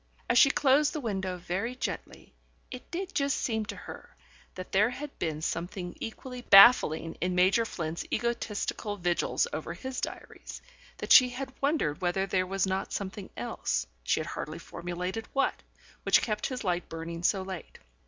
As 0.31 0.39
she 0.39 0.49
closed 0.49 0.93
the 0.93 0.99
window 0.99 1.37
very 1.37 1.75
gently, 1.75 2.33
it 2.71 2.89
did 2.89 3.13
just 3.13 3.37
seem 3.37 3.65
to 3.67 3.75
her 3.75 4.15
that 4.55 4.71
there 4.71 4.89
had 4.89 5.19
been 5.19 5.43
something 5.43 5.95
equally 5.99 6.41
baffling 6.41 7.15
in 7.21 7.35
Major 7.35 7.65
Flint's 7.65 8.03
egoistical 8.09 8.97
vigils 8.97 9.45
over 9.53 9.73
his 9.75 10.01
diaries; 10.01 10.59
that 10.97 11.11
she 11.13 11.29
had 11.29 11.53
wondered 11.61 12.01
whether 12.01 12.25
there 12.25 12.47
was 12.47 12.65
not 12.65 12.91
something 12.91 13.29
else 13.37 13.85
(she 14.03 14.19
had 14.19 14.25
hardly 14.25 14.57
formulated 14.57 15.27
what) 15.33 15.61
which 16.01 16.23
kept 16.23 16.47
his 16.47 16.63
lights 16.63 16.87
burning 16.89 17.21
so 17.21 17.43
late. 17.43 17.77